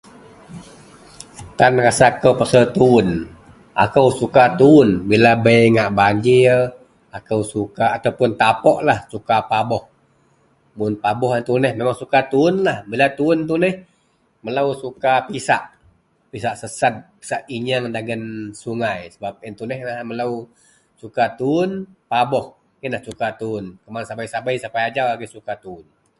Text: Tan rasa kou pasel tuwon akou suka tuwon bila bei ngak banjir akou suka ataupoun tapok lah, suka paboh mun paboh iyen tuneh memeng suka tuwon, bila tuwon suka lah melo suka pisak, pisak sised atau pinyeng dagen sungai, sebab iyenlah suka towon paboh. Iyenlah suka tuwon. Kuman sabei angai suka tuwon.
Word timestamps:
Tan 1.57 1.73
rasa 1.85 2.07
kou 2.21 2.33
pasel 2.39 2.65
tuwon 2.77 3.07
akou 3.83 4.07
suka 4.19 4.43
tuwon 4.59 4.89
bila 5.09 5.31
bei 5.45 5.61
ngak 5.75 5.93
banjir 5.99 6.57
akou 7.17 7.41
suka 7.53 7.85
ataupoun 7.97 8.31
tapok 8.41 8.79
lah, 8.87 8.99
suka 9.13 9.35
paboh 9.51 9.83
mun 10.77 10.93
paboh 11.03 11.31
iyen 11.31 11.45
tuneh 11.49 11.71
memeng 11.75 11.99
suka 12.01 12.19
tuwon, 12.31 12.55
bila 12.91 13.05
tuwon 13.19 13.39
suka 13.49 13.57
lah 13.63 13.73
melo 14.45 14.65
suka 14.83 15.13
pisak, 15.27 15.63
pisak 16.31 16.53
sised 16.61 16.95
atau 17.23 17.45
pinyeng 17.47 17.85
dagen 17.95 18.21
sungai, 18.63 18.99
sebab 19.13 19.33
iyenlah 19.45 20.31
suka 21.01 21.23
towon 21.39 21.69
paboh. 22.11 22.45
Iyenlah 22.81 23.01
suka 23.07 23.27
tuwon. 23.41 23.65
Kuman 23.85 24.01
sabei 24.09 24.27
angai 24.65 25.25
suka 25.35 25.53
tuwon. 25.63 25.85